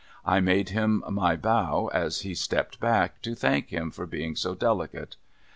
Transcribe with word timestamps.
I 0.25 0.39
made 0.39 0.69
him 0.69 1.03
my 1.07 1.35
bow 1.35 1.91
as 1.93 2.21
he 2.21 2.33
stepped 2.33 2.79
back, 2.79 3.21
to 3.21 3.35
thank 3.35 3.67
him 3.69 3.91
for 3.91 4.07
being 4.07 4.35
so 4.35 4.55
delicate. 4.55 5.15